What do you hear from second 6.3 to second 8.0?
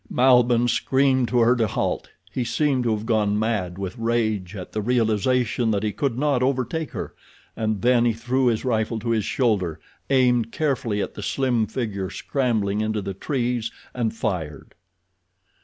overtake her, and